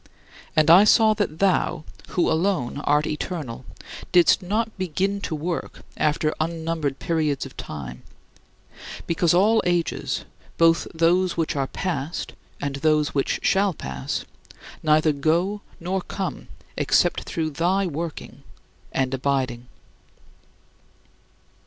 And 0.55 0.71
I 0.71 0.83
saw 0.83 1.13
that 1.13 1.37
thou, 1.37 1.83
who 2.07 2.27
alone 2.27 2.79
art 2.85 3.05
eternal, 3.05 3.65
didst 4.11 4.41
not 4.41 4.75
begin 4.75 5.21
to 5.21 5.35
work 5.35 5.83
after 5.95 6.33
unnumbered 6.39 6.97
periods 6.97 7.45
of 7.45 7.55
time 7.55 8.01
because 9.05 9.35
all 9.35 9.61
ages, 9.63 10.25
both 10.57 10.87
those 10.91 11.37
which 11.37 11.55
are 11.55 11.67
past 11.67 12.33
and 12.59 12.77
those 12.77 13.13
which 13.13 13.41
shall 13.43 13.75
pass, 13.75 14.25
neither 14.81 15.11
go 15.11 15.61
nor 15.79 16.01
come 16.01 16.47
except 16.77 17.21
through 17.25 17.51
thy 17.51 17.85
working 17.85 18.41
and 18.91 19.13
abiding. 19.13 19.67